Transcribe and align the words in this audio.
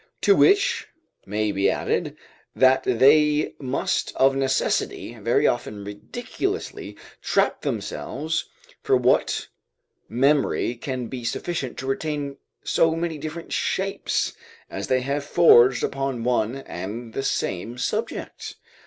To 0.21 0.35
which 0.35 0.87
may 1.27 1.51
be 1.51 1.69
added, 1.69 2.17
that 2.55 2.81
they 2.85 3.53
must 3.59 4.11
of 4.15 4.35
necessity 4.35 5.13
very 5.21 5.45
often 5.45 5.83
ridiculously 5.85 6.97
trap 7.21 7.61
themselves; 7.61 8.49
for 8.81 8.97
what 8.97 9.47
memory 10.09 10.73
can 10.73 11.05
be 11.05 11.23
sufficient 11.23 11.77
to 11.77 11.85
retain 11.85 12.37
so 12.63 12.95
many 12.95 13.19
different 13.19 13.53
shapes 13.53 14.33
as 14.71 14.87
they 14.87 15.01
have 15.01 15.23
forged 15.23 15.83
upon 15.83 16.23
one 16.23 16.55
and 16.55 17.13
the 17.13 17.21
same 17.21 17.77
subject? 17.77 18.55